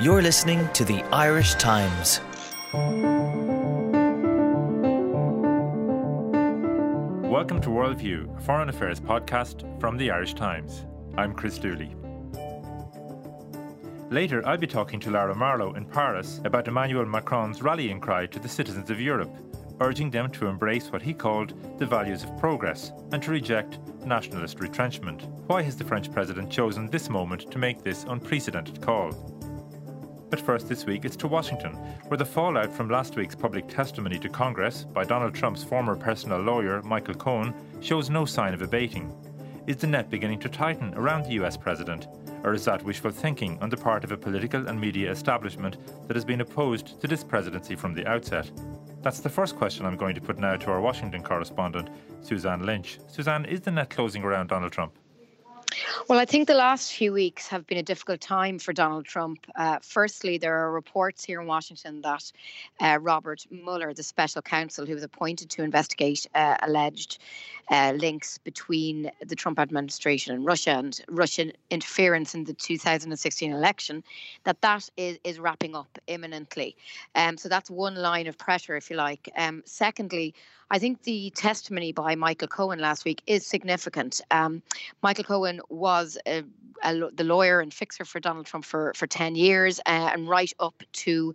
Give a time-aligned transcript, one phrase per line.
[0.00, 2.20] You're listening to the Irish Times.
[7.28, 10.86] Welcome to Worldview, a foreign affairs podcast from the Irish Times.
[11.16, 11.96] I'm Chris Dooley.
[14.08, 18.38] Later, I'll be talking to Lara Marlowe in Paris about Emmanuel Macron's rallying cry to
[18.38, 19.34] the citizens of Europe,
[19.80, 24.60] urging them to embrace what he called the values of progress and to reject nationalist
[24.60, 25.26] retrenchment.
[25.48, 29.37] Why has the French president chosen this moment to make this unprecedented call?
[30.30, 31.72] But first this week, it's to Washington,
[32.08, 36.40] where the fallout from last week's public testimony to Congress by Donald Trump's former personal
[36.40, 39.14] lawyer, Michael Cohen, shows no sign of abating.
[39.66, 42.08] Is the net beginning to tighten around the US president?
[42.44, 46.16] Or is that wishful thinking on the part of a political and media establishment that
[46.16, 48.50] has been opposed to this presidency from the outset?
[49.02, 51.88] That's the first question I'm going to put now to our Washington correspondent,
[52.20, 52.98] Suzanne Lynch.
[53.06, 54.92] Suzanne, is the net closing around Donald Trump?
[56.08, 59.46] Well, I think the last few weeks have been a difficult time for Donald Trump.
[59.56, 62.32] Uh, firstly, there are reports here in Washington that
[62.80, 67.18] uh, Robert Mueller, the special counsel who was appointed to investigate uh, alleged
[67.70, 74.02] uh, links between the Trump administration and Russia and Russian interference in the 2016 election,
[74.44, 76.76] that that is, is wrapping up imminently.
[77.14, 79.30] Um, so that's one line of pressure, if you like.
[79.36, 80.34] Um, secondly,
[80.70, 84.20] I think the testimony by Michael Cohen last week is significant.
[84.30, 84.62] Um,
[85.02, 86.44] Michael Cohen was a,
[86.82, 90.52] a, the lawyer and fixer for Donald Trump for, for 10 years uh, and right
[90.60, 91.34] up to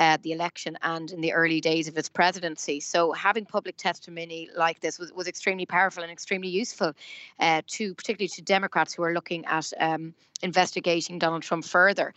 [0.00, 2.80] uh, the election and in the early days of his presidency.
[2.80, 6.92] So having public testimony like this was, was extremely powerful and extremely useful
[7.38, 12.14] uh, to particularly to Democrats who are looking at um, investigating Donald Trump further.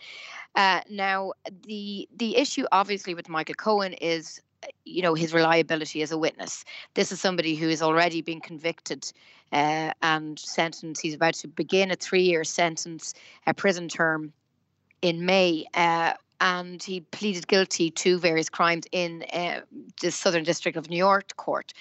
[0.56, 1.32] Uh, now,
[1.66, 4.40] the the issue obviously with Michael Cohen is
[4.84, 6.64] you know his reliability as a witness.
[6.94, 9.10] This is somebody who has already been convicted
[9.52, 11.02] uh, and sentenced.
[11.02, 13.14] He's about to begin a three-year sentence,
[13.46, 14.32] a prison term
[15.02, 15.66] in May.
[15.74, 19.60] Uh, and he pleaded guilty to various crimes in uh,
[20.02, 21.72] the Southern District of New York court.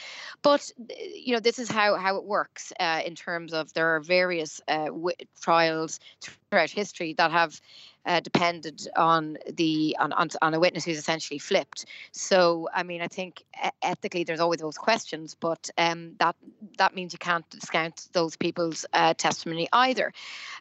[0.41, 3.99] But you know, this is how how it works uh, in terms of there are
[3.99, 7.59] various uh, w- trials throughout history that have
[8.05, 11.85] uh, depended on the on, on, on a witness who's essentially flipped.
[12.11, 13.43] So I mean, I think
[13.81, 16.35] ethically there's always those questions, but um, that
[16.77, 20.13] that means you can't discount those people's uh, testimony either.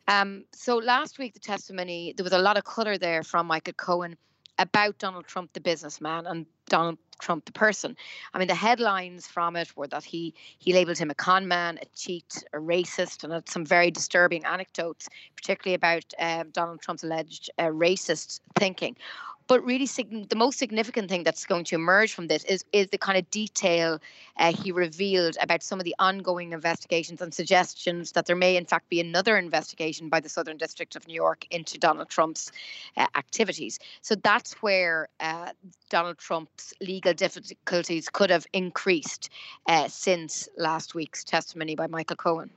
[0.09, 3.75] Um, so last week the testimony there was a lot of colour there from Michael
[3.75, 4.17] Cohen
[4.59, 7.97] about Donald Trump, the businessman, and Donald Trump, the person.
[8.33, 11.79] I mean, the headlines from it were that he he labelled him a con man,
[11.83, 17.05] a cheat, a racist, and had some very disturbing anecdotes, particularly about uh, Donald Trump's
[17.05, 18.97] alleged uh, racist thinking.
[19.47, 22.99] But really, the most significant thing that's going to emerge from this is is the
[22.99, 24.01] kind of detail
[24.39, 28.65] uh, he revealed about some of the ongoing investigations and suggestions that there may, in
[28.65, 32.53] fact, be another investigation by the Southern District of New York into Donald Trump's
[32.97, 33.79] uh, activities.
[34.01, 35.51] So that's where uh,
[35.91, 39.29] Donald Trump's legal difficulties could have increased
[39.67, 42.51] uh, since last week's testimony by Michael Cohen.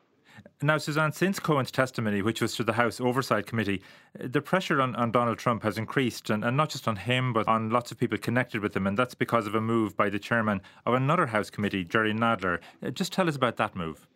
[0.61, 3.81] Now, Suzanne, since Cohen's testimony, which was to the House Oversight Committee,
[4.19, 7.47] the pressure on, on Donald Trump has increased, and, and not just on him, but
[7.47, 8.87] on lots of people connected with him.
[8.87, 12.59] And that's because of a move by the chairman of another House committee, Jerry Nadler.
[12.83, 14.07] Uh, just tell us about that move.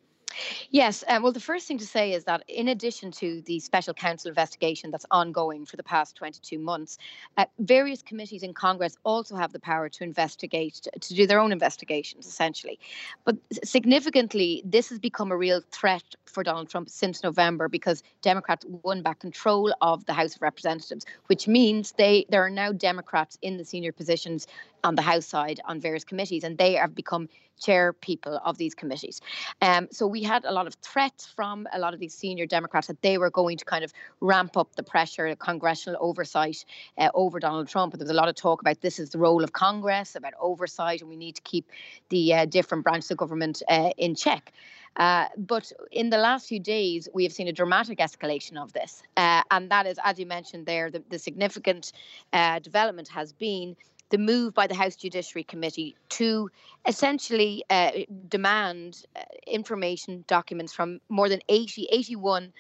[0.70, 1.04] Yes.
[1.08, 4.30] Um, well, the first thing to say is that in addition to the special counsel
[4.30, 6.98] investigation that's ongoing for the past 22 months,
[7.38, 11.40] uh, various committees in Congress also have the power to investigate, to, to do their
[11.40, 12.80] own investigations, essentially.
[13.26, 18.66] But significantly, this has become a real threat for Donald Trump since November because Democrats
[18.84, 23.38] won back control of the House of Representatives, which means they there are now Democrats
[23.42, 24.48] in the senior positions
[24.84, 27.30] on the House side on various committees, and they have become
[27.62, 29.22] chair people of these committees.
[29.62, 32.88] Um, so we had a lot of threats from a lot of these senior Democrats
[32.88, 36.66] that they were going to kind of ramp up the pressure, congressional oversight
[36.98, 37.94] uh, over Donald Trump.
[37.94, 40.34] And there was a lot of talk about this is the role of Congress, about
[40.40, 41.70] oversight, and we need to keep
[42.10, 44.52] the uh, different branches of government uh, in check.
[44.98, 49.02] Uh, but in the last few days, we have seen a dramatic escalation of this.
[49.16, 51.94] Uh, and that is, as you mentioned there, the, the significant
[52.34, 53.76] uh, development has been
[54.12, 56.50] the move by the House Judiciary Committee to
[56.86, 57.92] essentially uh,
[58.28, 62.54] demand uh, information documents from more than 80, 81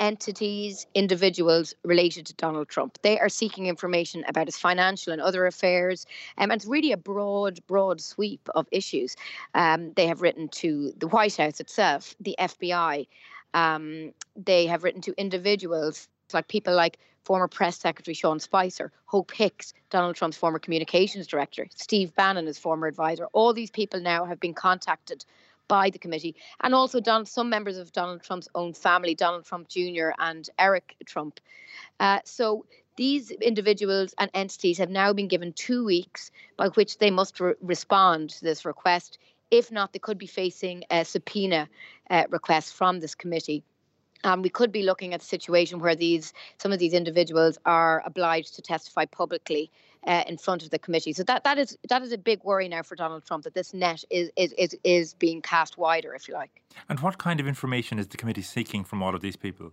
[0.00, 2.98] entities, individuals related to Donald Trump.
[3.02, 6.06] They are seeking information about his financial and other affairs.
[6.36, 9.16] Um, and it's really a broad, broad sweep of issues.
[9.54, 13.06] Um, they have written to the White House itself, the FBI.
[13.54, 16.98] Um, they have written to individuals like people like
[17.28, 22.56] former press secretary Sean Spicer, Hope Hicks, Donald Trump's former communications director, Steve Bannon, his
[22.56, 23.26] former advisor.
[23.34, 25.26] All these people now have been contacted
[25.68, 30.08] by the committee, and also some members of Donald Trump's own family, Donald Trump Jr.
[30.18, 31.38] and Eric Trump.
[32.00, 32.64] Uh, so
[32.96, 37.52] these individuals and entities have now been given two weeks by which they must re-
[37.60, 39.18] respond to this request.
[39.50, 41.68] If not, they could be facing a subpoena
[42.08, 43.64] uh, request from this committee.
[44.24, 48.02] Um, we could be looking at a situation where these some of these individuals are
[48.04, 49.70] obliged to testify publicly
[50.06, 51.12] uh, in front of the committee.
[51.12, 53.74] So that, that is that is a big worry now for Donald Trump that this
[53.74, 56.62] net is, is is is being cast wider, if you like.
[56.88, 59.72] And what kind of information is the committee seeking from all of these people?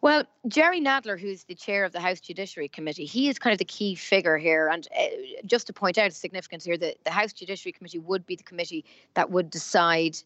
[0.00, 3.58] Well, Jerry Nadler, who's the chair of the House Judiciary Committee, he is kind of
[3.58, 4.68] the key figure here.
[4.68, 5.06] And uh,
[5.46, 8.42] just to point out the significance here, the, the House Judiciary Committee would be the
[8.42, 8.84] committee
[9.14, 10.18] that would decide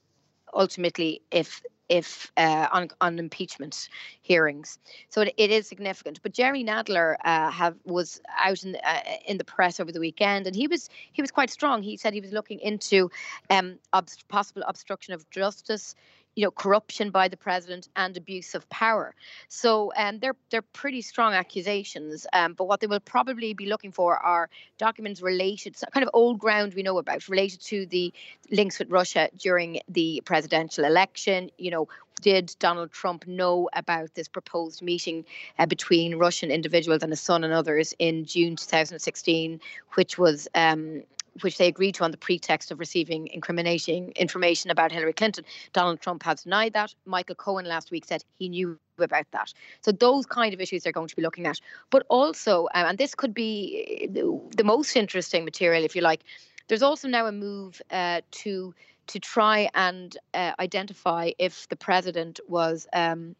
[0.54, 3.88] ultimately if if uh, on on impeachment
[4.22, 4.78] hearings.
[5.08, 6.20] So it, it is significant.
[6.22, 10.00] But Jerry Nadler uh, have was out in the, uh, in the press over the
[10.00, 11.82] weekend, and he was he was quite strong.
[11.82, 13.10] He said he was looking into
[13.50, 15.94] um, ob- possible obstruction of justice
[16.36, 19.14] you know, corruption by the president and abuse of power.
[19.48, 22.26] So um, they're they're pretty strong accusations.
[22.32, 24.48] Um, but what they will probably be looking for are
[24.78, 28.12] documents related, kind of old ground we know about, related to the
[28.50, 31.50] links with Russia during the presidential election.
[31.56, 31.88] You know,
[32.20, 35.24] did Donald Trump know about this proposed meeting
[35.58, 39.60] uh, between Russian individuals and his son and others in June 2016,
[39.94, 41.02] which was um,
[41.42, 45.44] which they agreed to on the pretext of receiving incriminating information about Hillary Clinton.
[45.72, 46.94] Donald Trump has denied that.
[47.04, 49.52] Michael Cohen last week said he knew about that.
[49.82, 51.60] So those kind of issues they're going to be looking at.
[51.90, 56.22] But also, um, and this could be the, the, most interesting material, if you like.
[56.68, 58.74] There's also now a move uh, to
[59.08, 62.86] to try and uh, identify if the president was.
[62.92, 63.36] Um,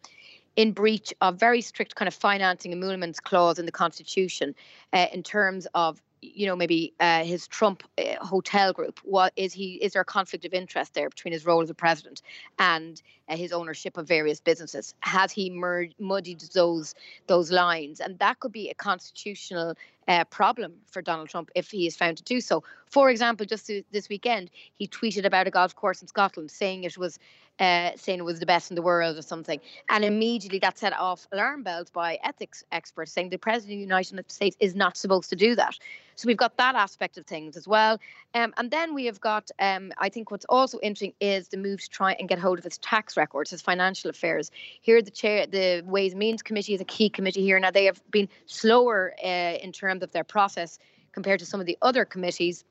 [0.54, 4.54] in breach of very strict kind of financing emoluments clause in the constitution
[4.94, 6.00] uh, in terms of
[6.34, 9.00] you know maybe uh, his Trump uh, hotel group.
[9.04, 9.74] What is he?
[9.74, 12.22] Is there a conflict of interest there between his role as a president
[12.58, 14.94] and uh, his ownership of various businesses?
[15.00, 16.94] Has he mer- muddied those
[17.26, 18.00] those lines?
[18.00, 19.74] And that could be a constitutional
[20.08, 22.62] uh, problem for Donald Trump if he is found to do so.
[22.86, 26.96] For example, just this weekend, he tweeted about a golf course in Scotland, saying it
[26.96, 27.18] was
[27.58, 29.60] uh, saying it was the best in the world or something.
[29.88, 33.82] And immediately that set off alarm bells by ethics experts saying the President of the
[33.82, 35.78] United States is not supposed to do that.
[36.16, 37.98] So we've got that aspect of things as well.
[38.34, 41.80] Um, and then we have got, um, I think what's also interesting is the move
[41.82, 44.50] to try and get hold of his tax records, his financial affairs.
[44.80, 47.60] Here, the chair, the Ways and Means Committee is a key committee here.
[47.60, 50.78] Now, they have been slower uh, in terms of their process
[51.12, 52.64] compared to some of the other committees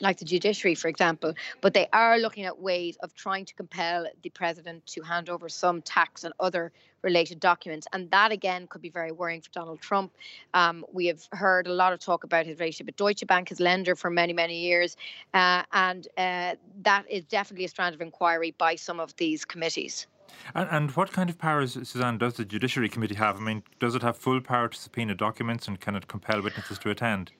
[0.00, 4.06] like the judiciary, for example, but they are looking at ways of trying to compel
[4.22, 7.86] the president to hand over some tax and other related documents.
[7.92, 10.12] And that, again, could be very worrying for Donald Trump.
[10.54, 13.60] Um, we have heard a lot of talk about his relationship with Deutsche Bank, his
[13.60, 14.96] lender for many, many years.
[15.34, 20.06] Uh, and uh, that is definitely a strand of inquiry by some of these committees.
[20.54, 23.36] And, and, what kind of powers, Suzanne, does the Judiciary Committee have?
[23.36, 26.78] I mean, does it have full power to subpoena documents and can it compel witnesses
[26.78, 27.32] to attend?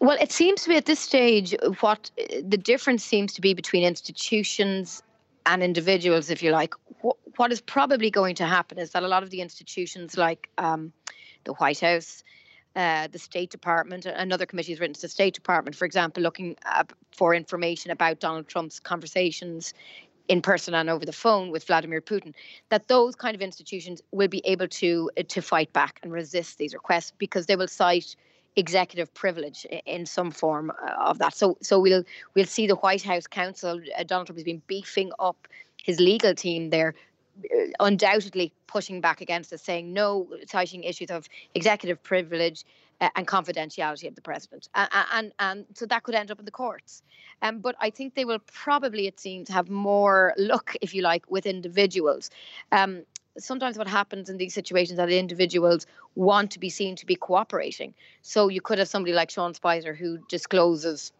[0.00, 2.10] Well, it seems to be at this stage what
[2.42, 5.02] the difference seems to be between institutions
[5.46, 6.74] and individuals, if you like.
[7.36, 10.92] What, is probably going to happen is that a lot of the institutions, like um,
[11.44, 12.22] the White House,
[12.76, 16.56] uh, the State Department, another committee has written to the State Department, for example, looking
[17.12, 19.74] for information about Donald Trump's conversations
[20.28, 22.34] in person and over the phone with Vladimir Putin,
[22.70, 26.72] that those kind of institutions will be able to to fight back and resist these
[26.72, 28.16] requests because they will cite
[28.56, 31.34] executive privilege in some form uh, of that.
[31.34, 35.12] So so we'll we'll see the White House counsel uh, Donald Trump has been beefing
[35.18, 35.48] up
[35.82, 36.94] his legal team there
[37.44, 42.64] uh, undoubtedly pushing back against us, saying no citing issues of executive privilege
[43.00, 44.68] uh, and confidentiality of the president.
[44.74, 47.02] And, and and so that could end up in the courts.
[47.42, 51.28] Um, but I think they will probably it seems have more luck if you like
[51.30, 52.30] with individuals.
[52.70, 53.02] Um,
[53.38, 57.94] sometimes what happens in these situations that individuals want to be seen to be cooperating.
[58.22, 61.12] So you could have somebody like Sean Spicer who discloses,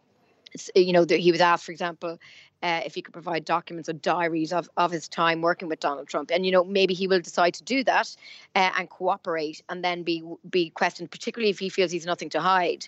[0.75, 2.19] you know, that he was asked, for example,
[2.63, 6.07] uh, if he could provide documents or diaries of, of his time working with Donald
[6.07, 6.31] Trump.
[6.31, 8.15] And, you know, maybe he will decide to do that
[8.55, 12.39] uh, and cooperate and then be be questioned, particularly if he feels he's nothing to
[12.39, 12.87] hide.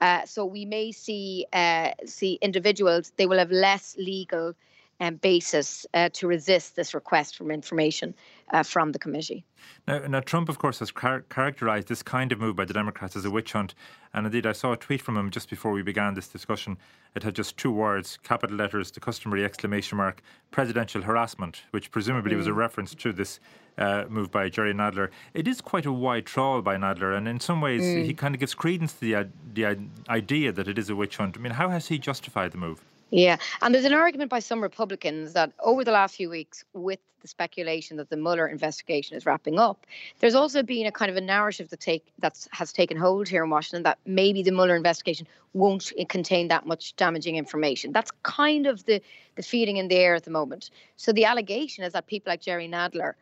[0.00, 4.54] Uh, so we may see uh, see individuals, they will have less legal
[5.00, 8.14] um, basis uh, to resist this request for information
[8.52, 9.44] uh, from the committee.
[9.86, 13.16] Now, now, Trump, of course, has char- characterised this kind of move by the Democrats
[13.16, 13.74] as a witch hunt.
[14.14, 16.78] And indeed, I saw a tweet from him just before we began this discussion.
[17.14, 22.34] It had just two words, capital letters, the customary exclamation mark, presidential harassment, which presumably
[22.34, 22.38] mm.
[22.38, 22.56] was a mm.
[22.56, 23.40] reference to this
[23.78, 25.10] uh, move by Jerry Nadler.
[25.34, 28.04] It is quite a wide trawl by Nadler, and in some ways, mm.
[28.04, 31.36] he kind of gives credence to the, the idea that it is a witch hunt.
[31.36, 32.84] I mean, how has he justified the move?
[33.10, 36.98] Yeah, and there's an argument by some Republicans that over the last few weeks, with
[37.22, 39.86] the speculation that the Mueller investigation is wrapping up,
[40.18, 43.44] there's also been a kind of a narrative that take that has taken hold here
[43.44, 47.92] in Washington that maybe the Mueller investigation won't eh, contain that much damaging information.
[47.92, 49.00] That's kind of the
[49.36, 50.70] the feeding in the air at the moment.
[50.96, 53.14] So the allegation is that people like Jerry Nadler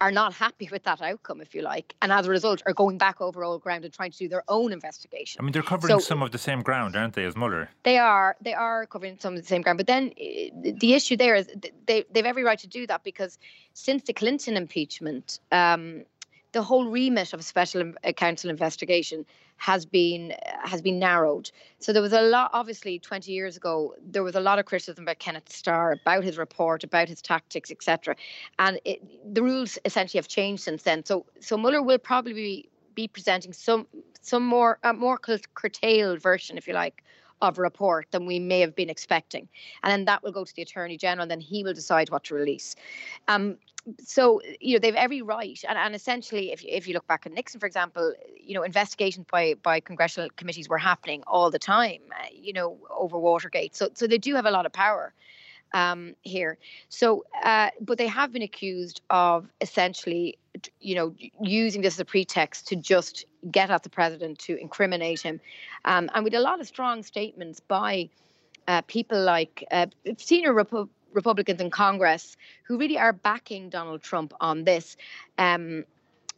[0.00, 2.98] are not happy with that outcome, if you like, and as a result are going
[2.98, 5.40] back over old ground and trying to do their own investigation.
[5.40, 7.70] I mean, they're covering so, some of the same ground, aren't they, as Mueller?
[7.84, 8.36] They are.
[8.40, 9.78] They are covering some of the same ground.
[9.78, 11.50] But then eh, the issue there is
[11.86, 13.38] they they've every right to do that because
[13.72, 16.04] since the Clinton impeachment, um,
[16.56, 19.26] the whole remit of a special counsel investigation
[19.58, 20.32] has been
[20.64, 21.50] has been narrowed.
[21.80, 22.50] So there was a lot.
[22.54, 26.38] Obviously, 20 years ago, there was a lot of criticism about Kenneth Starr, about his
[26.38, 28.16] report, about his tactics, etc.
[28.58, 29.02] And it,
[29.34, 31.04] the rules essentially have changed since then.
[31.04, 33.86] So so Mueller will probably be, be presenting some
[34.22, 37.04] some more a more curtailed version, if you like,
[37.42, 39.48] of report than we may have been expecting.
[39.82, 42.24] And then that will go to the Attorney General, and then he will decide what
[42.24, 42.76] to release.
[43.28, 43.58] Um,
[44.02, 47.32] so you know they've every right and, and essentially if, if you look back at
[47.32, 52.00] nixon for example you know investigations by by congressional committees were happening all the time
[52.20, 55.12] uh, you know over watergate so so they do have a lot of power
[55.74, 56.58] um, here
[56.88, 60.38] so uh, but they have been accused of essentially
[60.80, 65.20] you know using this as a pretext to just get at the president to incriminate
[65.20, 65.40] him
[65.84, 68.08] um, and with a lot of strong statements by
[68.68, 69.86] uh, people like uh,
[70.18, 74.96] senior Repu- Republicans in Congress who really are backing Donald Trump on this.
[75.38, 75.84] Um,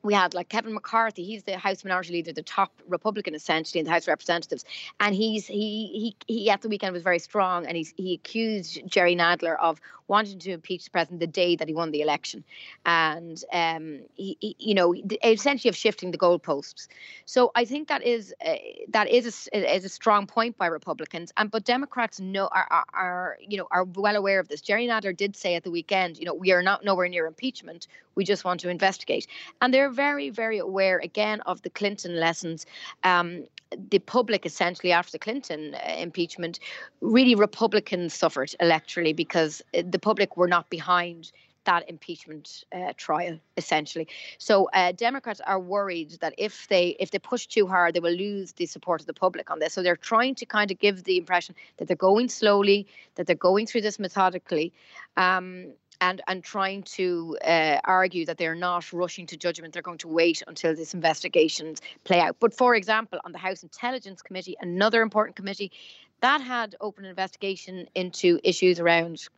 [0.03, 1.25] we had like Kevin McCarthy.
[1.25, 4.65] He's the House Minority Leader, the top Republican essentially in the House of Representatives,
[5.01, 8.81] and he's he he he at the weekend was very strong, and he he accused
[8.87, 12.45] Jerry Nadler of wanting to impeach the president the day that he won the election,
[12.85, 16.89] and um he, he you know essentially of shifting the goalposts.
[17.27, 18.55] So I think that is uh,
[18.89, 22.85] that is a, is a strong point by Republicans, and but Democrats know are, are,
[22.95, 24.61] are you know are well aware of this.
[24.61, 27.87] Jerry Nadler did say at the weekend, you know, we are not nowhere near impeachment.
[28.15, 29.27] We just want to investigate,
[29.61, 32.67] and they're very, very aware again of the Clinton lessons.
[33.05, 33.45] Um,
[33.91, 36.59] the public, essentially, after the Clinton uh, impeachment,
[37.01, 41.33] really Republicans suffered electorally because uh, the public were not behind
[41.65, 44.07] that impeachment uh, trial essentially
[44.39, 48.21] so uh, democrats are worried that if they if they push too hard they will
[48.29, 51.03] lose the support of the public on this so they're trying to kind of give
[51.03, 52.87] the impression that they're going slowly
[53.17, 54.73] that they're going through this methodically
[55.17, 55.67] um,
[56.01, 59.73] and and trying to uh, argue that they're not rushing to judgment.
[59.73, 62.37] They're going to wait until these investigations play out.
[62.39, 65.73] But for example, on the House Intelligence Committee, another important committee,
[66.21, 69.29] that had open investigation into issues around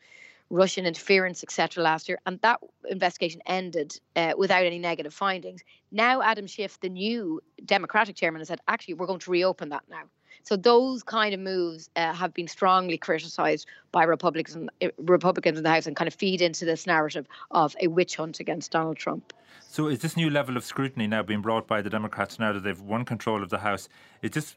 [0.51, 5.63] Russian interference, etc., last year, and that investigation ended uh, without any negative findings.
[5.93, 9.85] Now, Adam Schiff, the new Democratic chairman, has said, actually, we're going to reopen that
[9.89, 10.03] now.
[10.43, 15.65] So those kind of moves uh, have been strongly criticised by Republicans, uh, Republicans in
[15.65, 18.97] the House, and kind of feed into this narrative of a witch hunt against Donald
[18.97, 19.33] Trump.
[19.69, 22.65] So is this new level of scrutiny now being brought by the Democrats now that
[22.65, 23.89] they've won control of the House?
[24.23, 24.57] Is this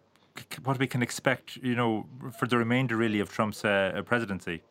[0.64, 2.08] what we can expect, you know,
[2.40, 4.64] for the remainder really of Trump's uh, presidency?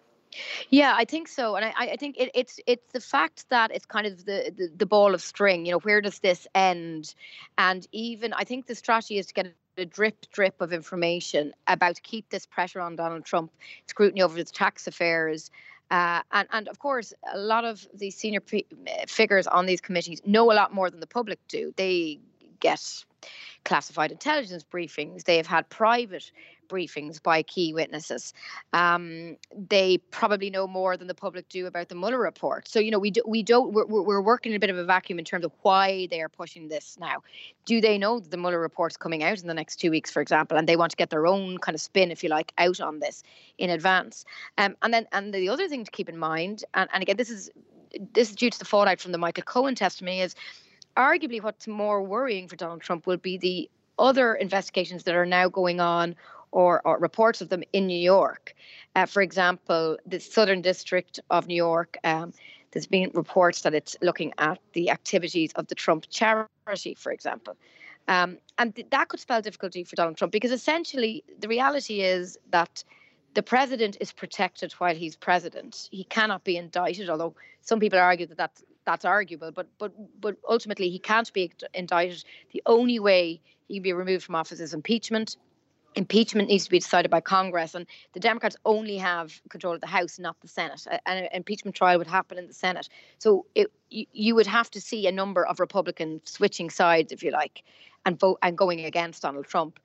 [0.70, 3.86] Yeah, I think so, and I, I think it, it's it's the fact that it's
[3.86, 5.66] kind of the, the the ball of string.
[5.66, 7.14] You know, where does this end?
[7.58, 11.96] And even I think the strategy is to get a drip drip of information about
[11.96, 13.52] to keep this pressure on Donald Trump,
[13.86, 15.50] scrutiny over his tax affairs.
[15.90, 18.66] Uh, and, and of course, a lot of the senior p-
[19.06, 21.74] figures on these committees know a lot more than the public do.
[21.76, 22.18] They
[22.60, 23.04] get
[23.64, 25.24] classified intelligence briefings.
[25.24, 26.32] They have had private
[26.72, 28.32] briefings by key witnesses.
[28.72, 32.66] Um, they probably know more than the public do about the Mueller report.
[32.68, 34.84] So you know we do, we don't we're, we're working in a bit of a
[34.84, 37.22] vacuum in terms of why they are pushing this now.
[37.66, 40.22] Do they know that the Mueller report's coming out in the next two weeks, for
[40.22, 42.80] example, and they want to get their own kind of spin, if you like, out
[42.80, 43.22] on this
[43.58, 44.24] in advance?
[44.58, 47.30] Um, and then and the other thing to keep in mind, and, and again this
[47.30, 47.50] is
[48.14, 50.34] this is due to the fallout from the Michael Cohen testimony, is
[50.96, 55.48] arguably what's more worrying for Donald Trump will be the other investigations that are now
[55.48, 56.14] going on
[56.52, 58.54] or, or reports of them in New York.
[58.94, 62.32] Uh, for example, the Southern District of New York, um,
[62.70, 67.56] there's been reports that it's looking at the activities of the Trump charity, for example.
[68.08, 72.38] Um, and th- that could spell difficulty for Donald Trump because essentially the reality is
[72.50, 72.84] that
[73.34, 75.88] the president is protected while he's president.
[75.90, 79.52] He cannot be indicted, although some people argue that that's, that's arguable.
[79.52, 82.24] But but but ultimately, he can't be indicted.
[82.52, 85.36] The only way he can be removed from office is impeachment
[85.94, 89.86] impeachment needs to be decided by Congress, and the Democrats only have control of the
[89.86, 90.86] House, not the Senate.
[91.06, 95.06] An impeachment trial would happen in the Senate, so it, you, would have to see
[95.06, 97.62] a number of Republicans switching sides, if you like,
[98.06, 99.78] and vote and going against Donald Trump.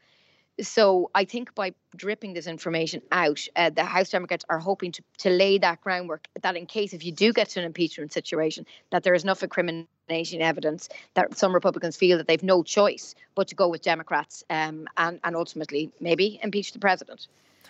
[0.62, 5.04] So I think by dripping this information out, uh, the House Democrats are hoping to,
[5.20, 8.66] to lay that groundwork that in case if you do get to an impeachment situation,
[8.92, 13.48] that there is enough incrimination evidence that some Republicans feel that they've no choice but
[13.48, 17.28] to go with Democrats um, and, and ultimately maybe impeach the president.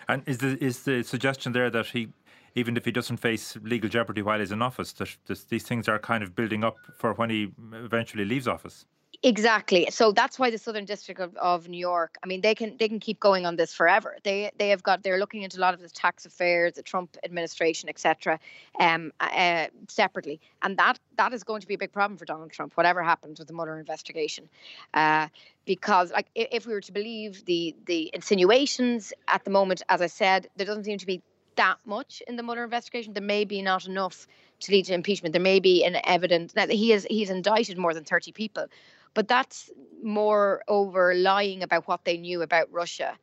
[0.08, 2.08] And is the is the suggestion there that he,
[2.54, 5.08] even if he doesn't face legal jeopardy while he's in office, that
[5.48, 8.86] these things are kind of building up for when he eventually leaves office?
[9.24, 9.88] Exactly.
[9.90, 12.18] So that's why the Southern District of, of New York.
[12.22, 14.16] I mean, they can they can keep going on this forever.
[14.22, 17.16] They they have got they're looking into a lot of the tax affairs, the Trump
[17.24, 18.38] administration, etc.
[18.78, 22.52] Um, uh, separately, and that that is going to be a big problem for Donald
[22.52, 22.76] Trump.
[22.76, 24.48] Whatever happens with the Mueller investigation,
[24.94, 25.26] uh,
[25.66, 30.06] because like if we were to believe the the insinuations at the moment, as I
[30.06, 31.22] said, there doesn't seem to be
[31.56, 33.14] that much in the Mueller investigation.
[33.14, 34.28] There may be not enough
[34.60, 35.32] to lead to impeachment.
[35.32, 38.66] There may be an evidence that he has he's indicted more than 30 people,
[39.14, 39.70] but that's
[40.02, 43.18] more over lying about what they knew about Russia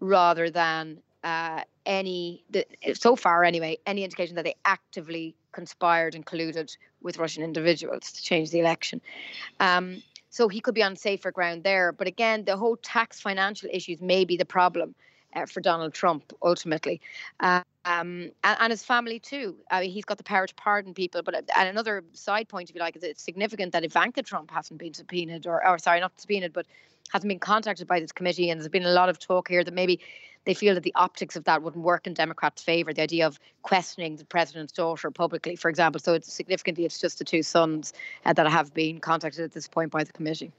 [0.00, 6.24] rather than uh, any, the, so far anyway, any indication that they actively conspired and
[6.24, 9.00] colluded with Russian individuals to change the election.
[9.58, 11.90] Um, so he could be on safer ground there.
[11.92, 14.94] But again, the whole tax financial issues may be the problem
[15.34, 17.00] uh, for Donald Trump ultimately.
[17.40, 19.56] Um, and, and, his family too.
[19.70, 21.22] I mean, he's got the power to pardon people.
[21.22, 24.50] But uh, and another side point, if you like, is it's significant that Ivanka Trump
[24.50, 26.66] hasn't been subpoenaed, or, or sorry, not subpoenaed, but
[27.12, 28.50] hasn't been contacted by this committee.
[28.50, 30.00] And there's been a lot of talk here that maybe
[30.44, 32.92] they feel that the optics of that wouldn't work in Democrats' favour.
[32.92, 36.00] The idea of questioning the president's daughter publicly, for example.
[36.00, 37.92] So it's significantly, it's just the two sons
[38.24, 40.52] uh, that have been contacted at this point by the committee.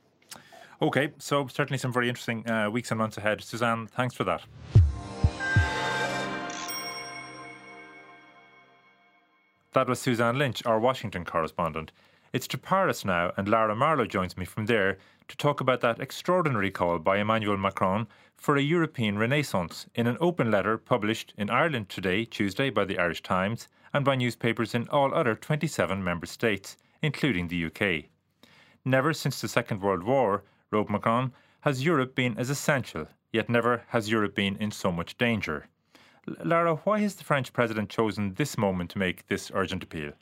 [0.82, 3.42] Okay, so certainly some very interesting uh, weeks and months ahead.
[3.42, 4.44] Suzanne, thanks for that.
[9.74, 11.92] That was Suzanne Lynch, our Washington correspondent.
[12.32, 16.00] It's to Paris now, and Lara Marlowe joins me from there to talk about that
[16.00, 18.08] extraordinary call by Emmanuel Macron
[18.38, 22.98] for a European renaissance in an open letter published in Ireland today, Tuesday, by the
[22.98, 28.06] Irish Times and by newspapers in all other 27 member states, including the UK.
[28.86, 33.84] Never since the Second World War wrote Macron, has Europe been as essential, yet never
[33.90, 35.68] has Europe been in so much danger.
[36.44, 40.14] Lara, why has the French president chosen this moment to make this urgent appeal?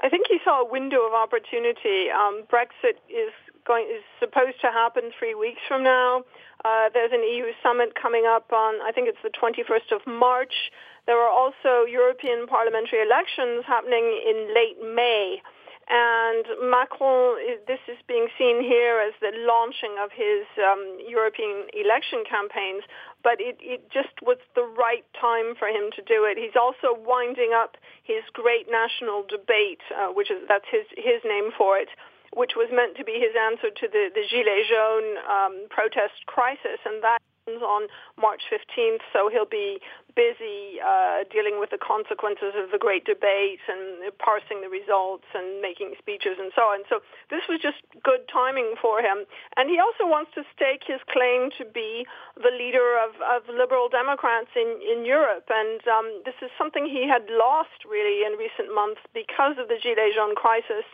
[0.00, 2.10] I think he saw a window of opportunity.
[2.10, 3.30] Um, Brexit is
[3.64, 6.24] going is supposed to happen three weeks from now.
[6.64, 10.72] Uh, there's an EU summit coming up on I think it's the 21st of March.
[11.06, 15.42] There are also European parliamentary elections happening in late May.
[15.88, 22.22] And Macron, this is being seen here as the launching of his um, European election
[22.22, 22.86] campaigns,
[23.22, 26.38] but it, it just was the right time for him to do it.
[26.38, 31.50] He's also winding up his great national debate, uh, which is that's his his name
[31.58, 31.90] for it,
[32.32, 36.78] which was meant to be his answer to the the Gilets jaunes um, protest crisis,
[36.86, 37.18] and that
[37.48, 39.82] on March 15th, so he'll be
[40.14, 45.58] busy uh, dealing with the consequences of the great debate and parsing the results and
[45.58, 46.86] making speeches and so on.
[46.86, 47.02] So
[47.34, 49.26] this was just good timing for him.
[49.58, 52.06] And he also wants to stake his claim to be
[52.38, 55.50] the leader of, of liberal Democrats in, in Europe.
[55.50, 59.82] And um, this is something he had lost really in recent months because of the
[59.82, 60.86] Gilets jaunes crisis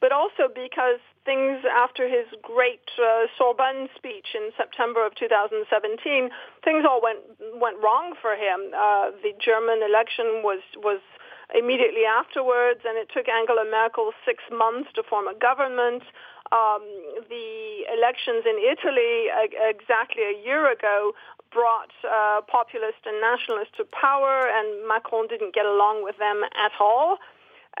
[0.00, 0.98] but also because
[1.30, 5.62] things after his great uh, Sorbonne speech in September of 2017,
[6.66, 7.22] things all went
[7.54, 8.74] went wrong for him.
[8.74, 10.98] Uh, the German election was was
[11.54, 16.02] immediately afterwards, and it took Angela Merkel six months to form a government.
[16.50, 16.82] Um,
[17.30, 21.14] the elections in Italy uh, exactly a year ago
[21.54, 26.74] brought uh, populist and nationalists to power, and Macron didn't get along with them at
[26.82, 27.22] all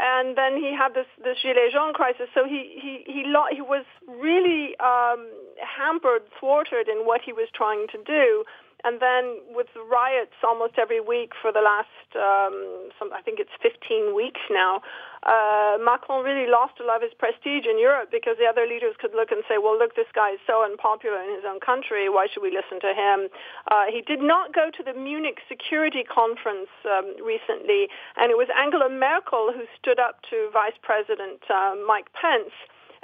[0.00, 2.28] and then he had this this gilets jaunes crisis.
[2.34, 5.28] So he he he lo- he was really um,
[5.60, 8.44] hampered, thwarted in what he was trying to do.
[8.84, 13.52] And then with riots almost every week for the last, um, some, I think it's
[13.62, 14.82] 15 weeks now,
[15.22, 18.96] uh, Macron really lost a lot of his prestige in Europe because the other leaders
[18.96, 22.08] could look and say, well, look, this guy is so unpopular in his own country.
[22.08, 23.28] Why should we listen to him?
[23.68, 28.48] Uh, he did not go to the Munich Security Conference um, recently, and it was
[28.56, 32.56] Angela Merkel who stood up to Vice President uh, Mike Pence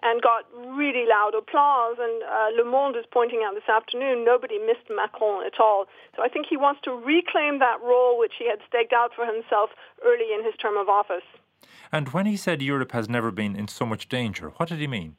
[0.03, 1.97] and got really loud applause.
[1.99, 5.87] And uh, Le Monde is pointing out this afternoon, nobody missed Macron at all.
[6.15, 9.25] So I think he wants to reclaim that role which he had staked out for
[9.25, 9.71] himself
[10.05, 11.25] early in his term of office.
[11.93, 14.87] And when he said Europe has never been in so much danger, what did he
[14.87, 15.17] mean?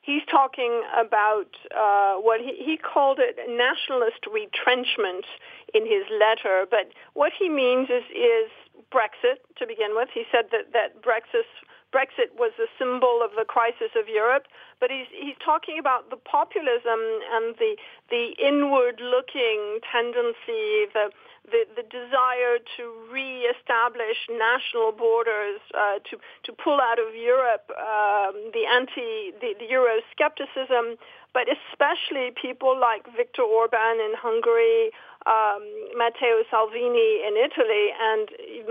[0.00, 5.26] He's talking about uh, what he, he called it nationalist retrenchment
[5.74, 6.64] in his letter.
[6.64, 8.48] But what he means is, is
[8.90, 10.08] Brexit to begin with.
[10.14, 11.44] He said that, that Brexit
[11.92, 14.44] Brexit was a symbol of the crisis of Europe,
[14.80, 17.00] but he's he's talking about the populism
[17.32, 17.76] and the
[18.10, 21.10] the inward-looking tendency, the
[21.50, 28.52] the, the desire to re-establish national borders, uh, to to pull out of Europe, um,
[28.52, 30.96] the anti the, the Euroscepticism,
[31.32, 34.90] but especially people like Viktor Orban in Hungary,
[35.26, 35.62] um,
[35.96, 38.28] Matteo Salvini in Italy, and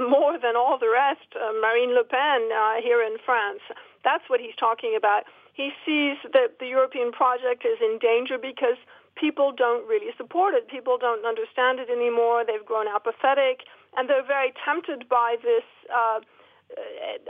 [0.09, 3.59] more than all the rest, uh, Marine Le Pen uh, here in France.
[4.03, 5.23] That's what he's talking about.
[5.53, 8.77] He sees that the European project is in danger because
[9.15, 10.69] people don't really support it.
[10.69, 12.45] People don't understand it anymore.
[12.45, 13.65] They've grown apathetic,
[13.97, 15.65] and they're very tempted by this.
[15.89, 16.21] Uh,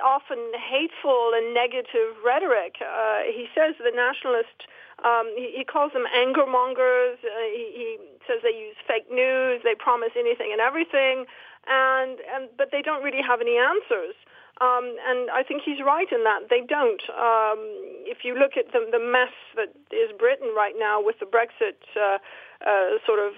[0.03, 2.81] often hateful and negative rhetoric.
[2.81, 4.65] Uh, he says the nationalist
[5.05, 7.21] um, he, he, calls them anger mongers.
[7.21, 7.97] Uh, he, he,
[8.27, 9.63] says they use fake news.
[9.63, 11.25] They promise anything and everything,
[11.65, 14.15] and and but they don't really have any answers.
[14.59, 17.01] Um, and I think he's right in that they don't.
[17.13, 17.61] Um,
[18.09, 21.77] if you look at the, the mess that is Britain right now with the Brexit
[21.93, 22.17] uh,
[22.65, 23.37] uh, sort of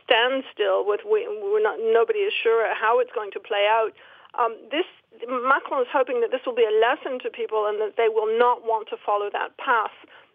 [0.00, 3.92] standstill, with we, we're not nobody is sure how it's going to play out.
[4.40, 4.88] Um, this
[5.28, 8.26] Macron is hoping that this will be a lesson to people and that they will
[8.26, 9.94] not want to follow that path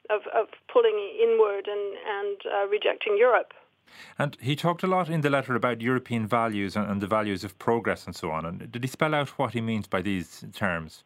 [0.09, 3.53] of, of pulling inward and, and uh, rejecting Europe.
[4.17, 7.57] And he talked a lot in the letter about European values and, the values of
[7.59, 8.45] progress and so on.
[8.45, 11.03] And did he spell out what he means by these terms?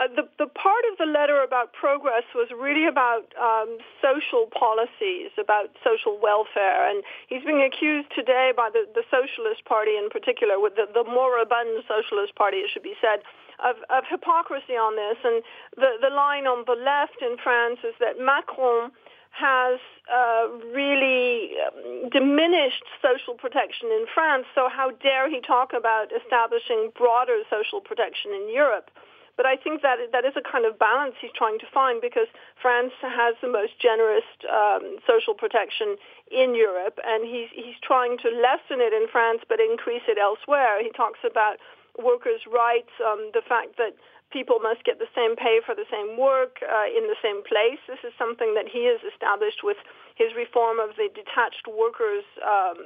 [0.00, 5.30] Uh, the, the part of the letter about progress was really about um, social policies,
[5.38, 6.82] about social welfare.
[6.90, 11.04] And he's being accused today by the, the Socialist Party in particular, with the, the
[11.04, 13.22] moribund Socialist Party, it should be said,
[13.62, 15.18] of, of hypocrisy on this.
[15.22, 15.46] And
[15.78, 18.90] the, the line on the left in France is that Macron
[19.34, 26.14] has uh, really um, diminished social protection in France, so how dare he talk about
[26.14, 28.90] establishing broader social protection in Europe?
[29.36, 32.30] But I think that that is a kind of balance he's trying to find because
[32.62, 35.96] France has the most generous um, social protection
[36.30, 40.78] in Europe, and he's he's trying to lessen it in France but increase it elsewhere.
[40.78, 41.58] He talks about
[41.98, 43.94] workers' rights, um, the fact that
[44.32, 47.78] people must get the same pay for the same work uh, in the same place.
[47.86, 49.78] This is something that he has established with
[50.14, 52.78] his reform of the detached workers um,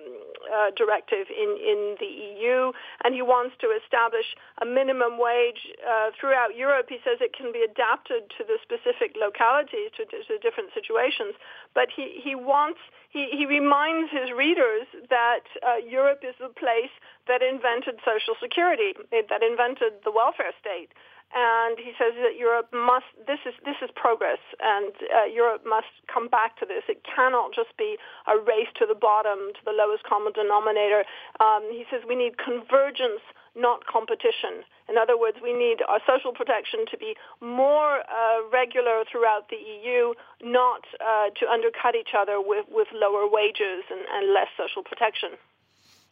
[0.49, 2.73] uh, directive in, in the EU,
[3.05, 6.87] and he wants to establish a minimum wage uh, throughout Europe.
[6.88, 11.37] He says it can be adapted to the specific localities, to, to different situations,
[11.75, 16.93] but he, he wants he, he reminds his readers that uh, Europe is the place
[17.27, 20.93] that invented social security, that invented the welfare state
[21.35, 25.93] and he says that Europe must this is this is progress, and uh, Europe must
[26.09, 26.85] come back to this.
[26.88, 31.05] It cannot just be a race to the bottom, to the lowest common denominator.
[31.41, 33.21] Um, he says we need convergence,
[33.53, 34.64] not competition.
[34.88, 37.12] In other words, we need our social protection to be
[37.45, 43.29] more uh, regular throughout the EU, not uh, to undercut each other with, with lower
[43.29, 45.37] wages and, and less social protection.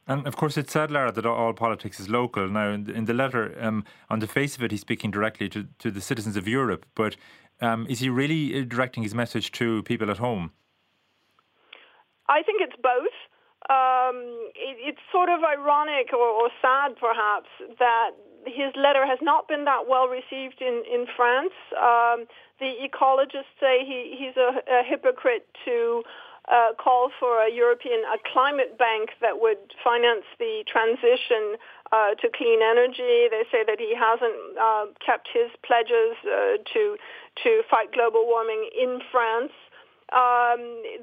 [0.07, 2.49] And of course, it's sad, Lara, that all politics is local.
[2.49, 5.49] Now, in the, in the letter, um, on the face of it, he's speaking directly
[5.49, 6.87] to, to the citizens of Europe.
[6.95, 7.17] But
[7.61, 10.53] um, is he really uh, directing his message to people at home?
[12.29, 13.15] I think it's both.
[13.69, 18.11] Um, it, it's sort of ironic or, or, sad, perhaps, that
[18.47, 21.53] his letter has not been that well received in, in France.
[21.75, 22.27] Um,
[22.61, 26.03] the ecologists say he, he's a, a hypocrite to
[26.49, 31.57] uh, call for a European a climate bank that would finance the transition
[31.93, 33.27] uh, to clean energy.
[33.31, 36.97] They say that he hasn't uh, kept his pledges uh, to
[37.45, 39.53] to fight global warming in France.
[40.15, 40.61] Um,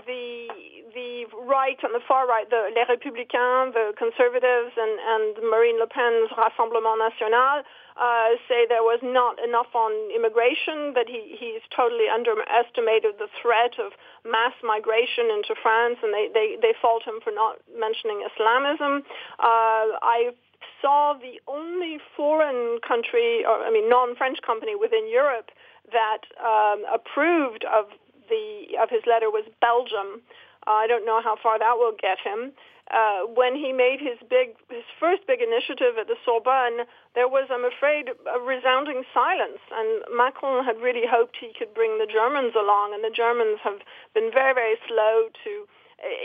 [0.07, 0.47] the
[0.93, 5.87] the right and the far right, the Les Républicains, the conservatives, and, and Marine Le
[5.87, 7.65] Pen's Rassemblement National
[7.97, 13.77] uh, say there was not enough on immigration, that he, he's totally underestimated the threat
[13.77, 13.93] of
[14.25, 19.03] mass migration into France, and they, they, they fault him for not mentioning Islamism.
[19.37, 20.33] Uh, I
[20.81, 25.51] saw the only foreign country, or I mean non-French company within Europe
[25.91, 27.85] that um, approved of
[28.29, 30.21] the of his letter was Belgium.
[30.65, 32.53] Uh, I don't know how far that will get him
[32.91, 36.83] uh, when he made his big, his first big initiative at the Sorbonne,
[37.15, 39.61] there was, I'm afraid, a resounding silence.
[39.71, 43.79] And Macron had really hoped he could bring the Germans along, and the Germans have
[44.13, 45.67] been very, very slow to.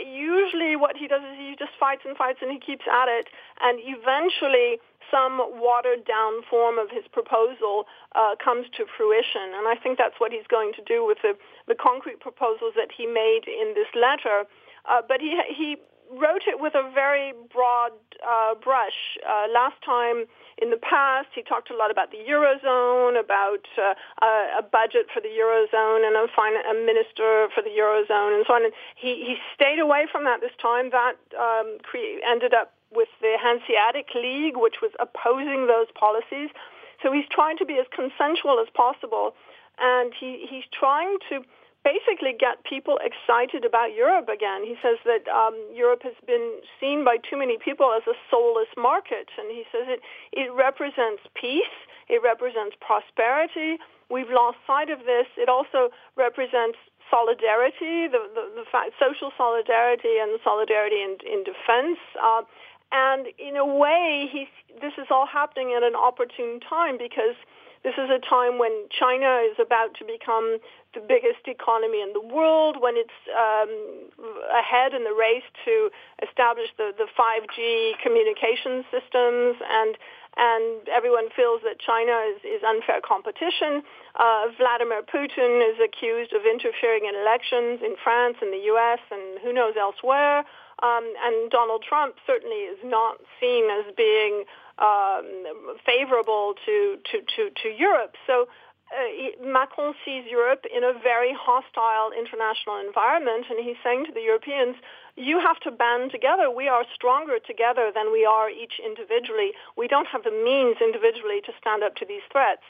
[0.05, 3.27] Usually, what he does is he just fights and fights, and he keeps at it,
[3.61, 4.79] and eventually,
[5.11, 9.55] some watered down form of his proposal uh, comes to fruition.
[9.57, 11.33] And I think that's what he's going to do with the,
[11.67, 14.45] the concrete proposals that he made in this letter.
[14.87, 15.77] Uh, but he he
[16.09, 17.91] wrote it with a very broad
[18.25, 19.17] uh, brush.
[19.21, 20.25] Uh, last time
[20.57, 25.21] in the past, he talked a lot about the eurozone, about uh, a budget for
[25.21, 28.65] the eurozone, and a, fin- a minister for the eurozone, and so on.
[28.65, 30.89] And he he stayed away from that this time.
[30.89, 36.49] That um, cre- ended up with the Hanseatic League, which was opposing those policies.
[37.01, 39.33] So he's trying to be as consensual as possible,
[39.79, 41.41] and he, he's trying to
[41.89, 44.61] basically get people excited about Europe again.
[44.63, 48.69] He says that um, Europe has been seen by too many people as a soulless
[48.77, 53.81] market, and he says it, it represents peace, it represents prosperity.
[54.09, 55.27] We've lost sight of this.
[55.37, 56.77] It also represents
[57.09, 61.97] solidarity, the, the, the fact, social solidarity and solidarity in, in defense.
[62.17, 62.41] Uh,
[62.91, 64.49] and in a way, he's,
[64.81, 67.37] this is all happening at an opportune time because
[67.83, 70.59] this is a time when China is about to become
[70.93, 73.71] the biggest economy in the world, when it's um,
[74.51, 75.89] ahead in the race to
[76.25, 79.95] establish the, the 5G communication systems, and
[80.39, 83.83] and everyone feels that China is, is unfair competition.
[84.15, 89.03] Uh, Vladimir Putin is accused of interfering in elections in France and the U.S.
[89.11, 90.45] and who knows elsewhere.
[90.81, 94.45] Um, and Donald Trump certainly is not seen as being
[94.79, 98.15] um, favorable to, to, to, to Europe.
[98.25, 98.47] So
[98.89, 104.21] uh, Macron sees Europe in a very hostile international environment, and he's saying to the
[104.21, 104.75] Europeans,
[105.15, 106.49] you have to band together.
[106.49, 109.51] We are stronger together than we are each individually.
[109.77, 112.63] We don't have the means individually to stand up to these threats.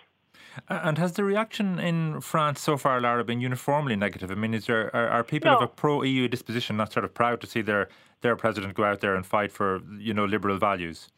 [0.67, 4.31] And has the reaction in France so far, Lara, been uniformly negative?
[4.31, 5.57] I mean, is there are, are people no.
[5.57, 7.87] of a pro-EU disposition not sort of proud to see their
[8.21, 11.09] their president go out there and fight for you know liberal values?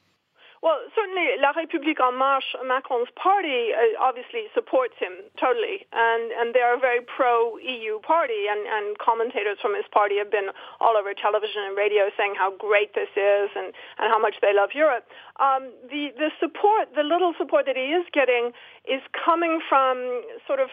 [0.62, 6.54] Well, certainly La République en Marche, Macron's party, uh, obviously supports him totally, and and
[6.54, 10.96] they are a very pro-EU party, and and commentators from his party have been all
[10.96, 14.70] over television and radio saying how great this is and and how much they love
[14.76, 15.10] Europe.
[15.42, 18.54] Um, the the support, the little support that he is getting,
[18.86, 20.70] is coming from sort of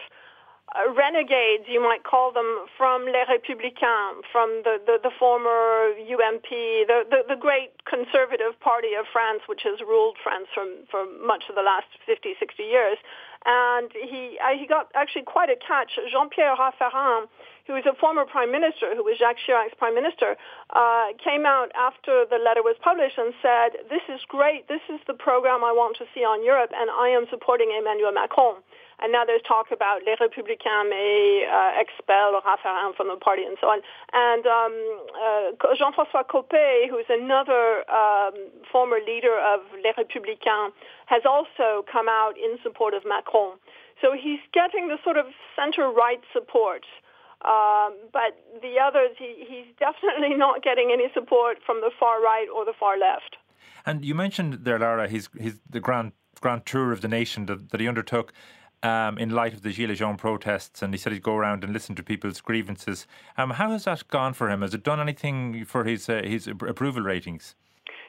[0.75, 6.45] uh, renegades, you might call them, from Les Républicains, from the, the, the former UMP,
[6.85, 11.45] the, the, the, great conservative party of France, which has ruled France from, for much
[11.49, 12.97] of the last 50, 60 years.
[13.45, 15.97] And he, uh, he got actually quite a catch.
[16.11, 17.25] Jean-Pierre Raffarin,
[17.65, 20.35] who is a former prime minister, who was Jacques Chirac's prime minister,
[20.69, 24.99] uh, came out after the letter was published and said, this is great, this is
[25.07, 28.61] the program I want to see on Europe, and I am supporting Emmanuel Macron.
[29.01, 33.55] And now there's talk about Les Républicains may uh, expel Raffarin from the party and
[33.61, 33.79] so on.
[34.11, 34.75] And um,
[35.15, 38.33] uh, Jean-François Copé, who's another um,
[38.71, 40.71] former leader of Les Républicains,
[41.05, 43.57] has also come out in support of Macron.
[44.01, 46.83] So he's getting the sort of center-right support.
[47.45, 52.47] Um, but the others, he, he's definitely not getting any support from the far right
[52.53, 53.37] or the far left.
[53.85, 57.69] And you mentioned there, Lara, his, his the grand grand tour of the nation that,
[57.71, 58.33] that he undertook
[58.83, 61.73] um, in light of the Gilets jaunes protests, and he said he'd go around and
[61.73, 63.07] listen to people's grievances.
[63.37, 64.61] Um, how has that gone for him?
[64.61, 67.55] Has it done anything for his uh, his approval ratings?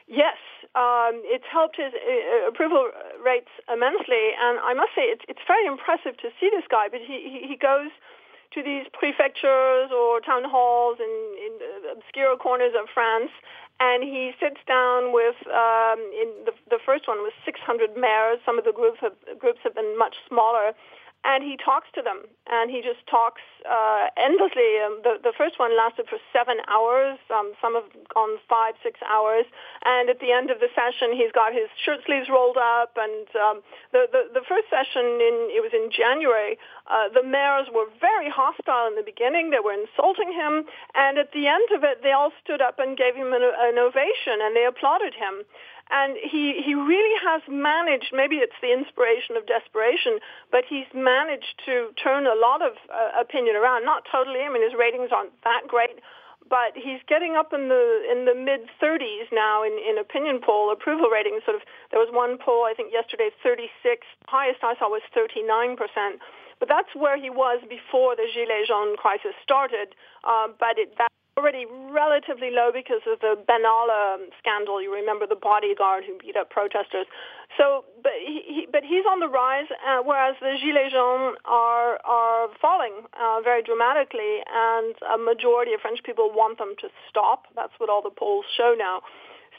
[0.07, 0.37] Yes,
[0.75, 2.91] um, it's helped his uh, approval
[3.23, 6.87] rates immensely, and I must say it's, it's very impressive to see this guy.
[6.89, 7.91] But he he, goes
[8.53, 11.51] to these prefectures or town halls in, in
[11.91, 13.31] obscure corners of France,
[13.81, 18.37] and he sits down with um, in the, the first one was 600 mayors.
[18.45, 20.77] Some of the groups have, groups have been much smaller,
[21.23, 24.81] and he talks to them, and he just talks uh, endlessly.
[24.81, 27.21] Um, the the first one lasted for seven hours.
[27.29, 29.45] Um, some have gone five, six hours,
[29.85, 32.97] and at the end of the session, he's got his shirt sleeves rolled up.
[32.97, 33.61] And um,
[33.93, 36.57] the, the the first session in it was in January.
[36.89, 39.53] Uh, the mayors were very hostile in the beginning.
[39.53, 40.65] They were insulting him,
[40.97, 43.77] and at the end of it, they all stood up and gave him an, an
[43.77, 45.45] ovation, and they applauded him.
[45.91, 51.59] And he, he really has managed, maybe it's the inspiration of desperation, but he's managed
[51.67, 53.83] to turn a lot of uh, opinion around.
[53.83, 55.99] Not totally, I mean, his ratings aren't that great,
[56.47, 60.71] but he's getting up in the in the mid 30s now in, in opinion poll
[60.71, 61.43] approval ratings.
[61.43, 63.71] Sort of, there was one poll I think yesterday, 36.
[64.27, 66.23] Highest I saw was 39 percent.
[66.59, 69.97] But that's where he was before the Gilets jaunes crisis started.
[70.23, 71.10] Uh, but it, that
[71.41, 74.77] already relatively low because of the Benalla scandal.
[74.77, 77.09] You remember the bodyguard who beat up protesters.
[77.57, 82.47] So, but he but he's on the rise, uh, whereas the Gilets jaunes are are
[82.61, 87.49] falling uh, very dramatically, and a majority of French people want them to stop.
[87.55, 89.01] That's what all the polls show now.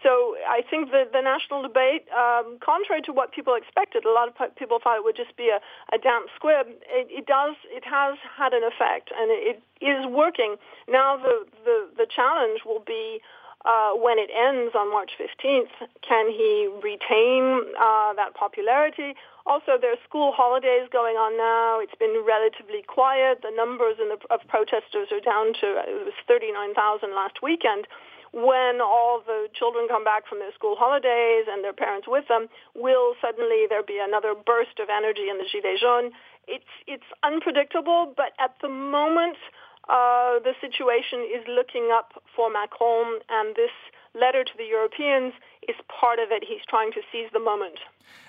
[0.02, 4.28] So I think that the national debate, um, contrary to what people expected, a lot
[4.28, 5.62] of people thought it would just be a,
[5.94, 6.66] a damp squib.
[6.90, 10.56] It, it does, it has had an effect, and it, it is working.
[10.88, 13.20] Now the, the, the challenge will be
[13.64, 15.70] uh, when it ends on March 15th,
[16.02, 19.14] can he retain uh, that popularity?
[19.46, 21.78] Also, there are school holidays going on now.
[21.78, 23.42] It's been relatively quiet.
[23.42, 27.86] The numbers the, of protesters are down to it was 39,000 last weekend.
[28.32, 32.48] When all the children come back from their school holidays and their parents with them,
[32.74, 36.12] will suddenly there be another burst of energy in the Gilets jaunes?
[36.48, 39.36] It's it's unpredictable, but at the moment
[39.88, 43.70] uh, the situation is looking up for Macron, and this
[44.14, 45.34] letter to the Europeans
[45.68, 46.44] is part of it.
[46.46, 47.78] He's trying to seize the moment.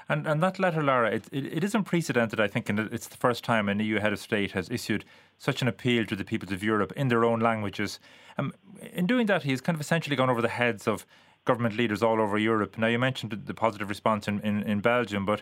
[0.09, 2.39] And and that letter, Lara, it, it, it is unprecedented.
[2.39, 5.05] I think, and it's the first time an EU head of state has issued
[5.37, 7.99] such an appeal to the peoples of Europe in their own languages.
[8.37, 8.53] Um,
[8.93, 11.05] in doing that, he's kind of essentially gone over the heads of
[11.45, 12.77] government leaders all over Europe.
[12.77, 15.41] Now, you mentioned the positive response in, in, in, Belgium, but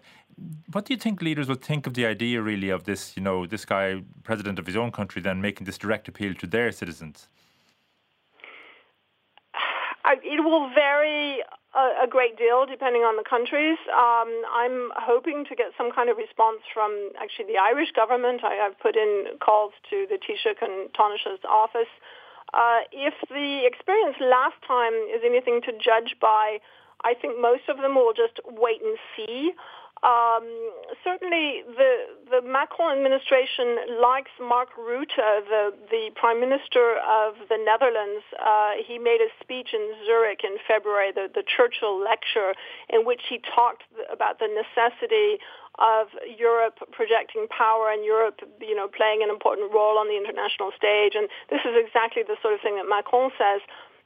[0.72, 3.46] what do you think leaders will think of the idea, really, of this, you know,
[3.46, 7.28] this guy, president of his own country, then making this direct appeal to their citizens?
[10.06, 11.44] It will vary
[11.76, 13.78] a, a great deal depending on the countries.
[13.90, 18.44] Um, I'm hoping to get some kind of response from actually the Irish government.
[18.44, 21.92] I, have put in calls to the Taoiseach and Taoiseach's office
[22.54, 26.60] uh, if the experience last time is anything to judge by,
[27.04, 29.52] I think most of them will just wait and see.
[30.02, 30.50] Um,
[31.04, 38.26] certainly, the the Macron administration likes Mark Rutte, the the prime minister of the Netherlands.
[38.34, 42.58] Uh, he made a speech in Zurich in February, the the Churchill lecture,
[42.90, 45.38] in which he talked about the necessity
[45.78, 50.72] of Europe projecting power and Europe, you know, playing an important role on the international
[50.76, 51.14] stage.
[51.14, 53.62] And this is exactly the sort of thing that Macron says.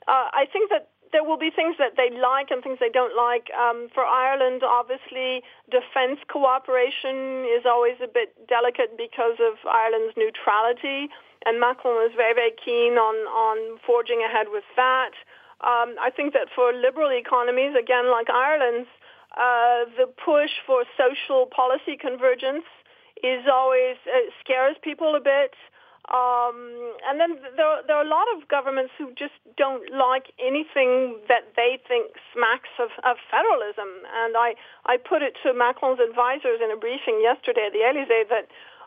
[0.07, 3.15] Uh, I think that there will be things that they like and things they don't
[3.15, 3.49] like.
[3.53, 11.09] Um, for Ireland, obviously, defence cooperation is always a bit delicate because of Ireland's neutrality,
[11.45, 15.13] and Macron is very, very keen on, on forging ahead with that.
[15.61, 18.89] Um, I think that for liberal economies, again, like Ireland's,
[19.37, 22.67] uh, the push for social policy convergence
[23.23, 25.55] is always uh, scares people a bit.
[26.05, 31.17] Um, and then there, there are a lot of governments who just don't like anything
[31.27, 34.05] that they think smacks of, of federalism.
[34.13, 34.53] And I,
[34.85, 38.45] I put it to Macron's advisors in a briefing yesterday at the Elysee that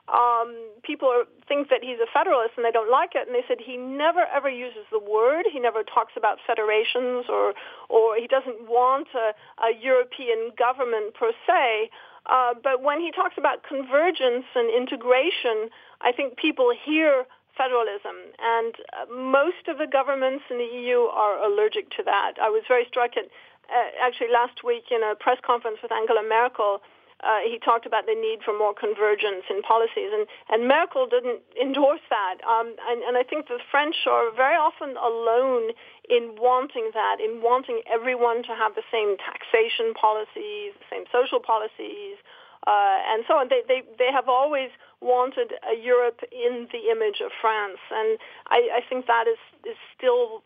[0.08, 3.26] um, people are, think that he's a federalist and they don't like it.
[3.26, 5.44] And they said he never ever uses the word.
[5.50, 7.52] He never talks about federations or
[7.88, 11.90] or he doesn't want a, a European government per se.
[12.28, 17.24] Uh, but when he talks about convergence and integration, I think people hear
[17.56, 22.34] federalism, and uh, most of the governments in the EU are allergic to that.
[22.40, 26.22] I was very struck at uh, actually last week in a press conference with Angela
[26.22, 26.80] Merkel
[27.24, 31.42] uh, he talked about the need for more convergence in policies, and, and Merkel didn't
[31.60, 32.38] endorse that.
[32.46, 35.74] Um, and, and I think the French are very often alone
[36.08, 41.40] in wanting that, in wanting everyone to have the same taxation policies, the same social
[41.42, 42.22] policies,
[42.68, 43.48] uh, and so on.
[43.48, 44.68] They, they, they have always
[45.00, 49.78] wanted a Europe in the image of France, and I, I think that is, is
[49.96, 50.42] still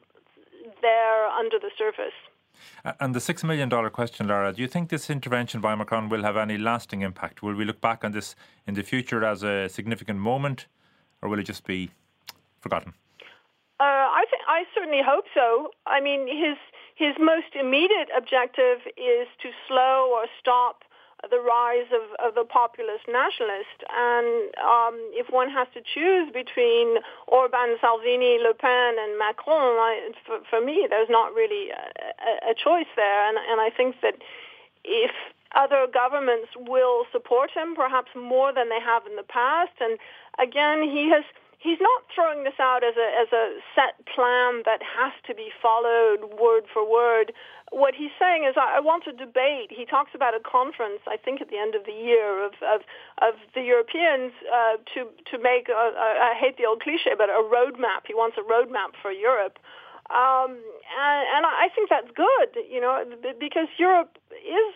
[0.81, 2.15] there under the surface.
[3.01, 6.37] And the $6 million question, Lara, do you think this intervention by Macron will have
[6.37, 7.43] any lasting impact?
[7.43, 10.67] Will we look back on this in the future as a significant moment,
[11.23, 11.91] or will it just be
[12.61, 12.93] forgotten?
[13.81, 15.71] Uh, I, th- I certainly hope so.
[15.87, 16.57] I mean, his
[16.95, 20.85] his most immediate objective is to slow or stop
[21.31, 23.79] the rise of, of the populist nationalist.
[23.89, 30.11] And um, if one has to choose between Orban, Salvini, Le Pen, and Macron, I,
[30.27, 33.29] for, for, me, there's not really a, a choice there.
[33.29, 34.17] And, and I think that
[34.85, 35.13] if
[35.55, 39.99] other governments will support him, perhaps more than they have in the past, and
[40.39, 41.25] again, he has
[41.63, 45.49] he's not throwing this out as a as a set plan that has to be
[45.63, 47.33] followed word for word.
[47.71, 49.73] What he's saying is, I, I want to debate.
[49.73, 52.83] He talks about a conference, I think, at the end of the year of of,
[53.23, 57.31] of the Europeans uh, to to make a, a, I hate the old cliche, but
[57.31, 58.05] a roadmap.
[58.11, 59.59] He wants a roadmap for Europe.
[60.11, 60.61] Um,
[60.93, 63.01] and, and I think that's good, you know,
[63.39, 64.75] because Europe is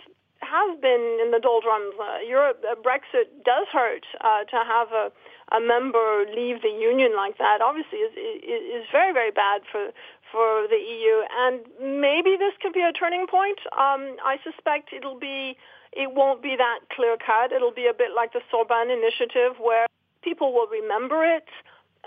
[0.56, 1.92] has been in the doldrums.
[2.00, 5.12] Uh, Europe, uh, Brexit does hurt uh, to have a
[5.52, 9.94] a member leave the union like that obviously is, is, very, very bad for,
[10.32, 11.22] for the EU.
[11.38, 13.58] And maybe this could be a turning point.
[13.70, 15.56] Um, I suspect it'll be,
[15.92, 17.52] it won't be that clear cut.
[17.54, 19.86] It'll be a bit like the Sorbonne initiative where
[20.22, 21.46] people will remember it.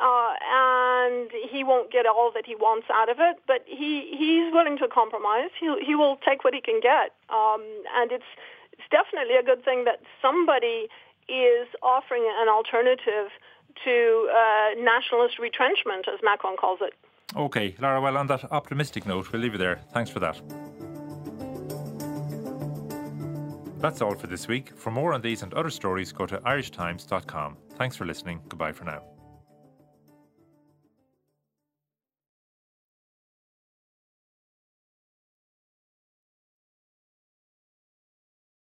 [0.02, 4.54] Uh, and he won't get all that he wants out of it, but he, he's
[4.54, 5.50] willing to compromise.
[5.60, 7.12] He, he will take what he can get.
[7.30, 7.62] Um,
[7.96, 8.32] and it's,
[8.72, 10.88] it's definitely a good thing that somebody
[11.28, 13.28] is offering an alternative
[13.84, 16.94] to uh, nationalist retrenchment, as Macron calls it.
[17.36, 19.80] Okay, Lara, well, on that optimistic note, we'll leave you there.
[19.94, 20.42] Thanks for that.
[23.80, 24.76] That's all for this week.
[24.76, 27.58] For more on these and other stories, go to irishtimes.com.
[27.78, 28.42] Thanks for listening.
[28.50, 29.04] Goodbye for now.